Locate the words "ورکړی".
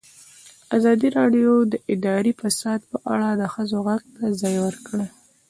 4.65-5.05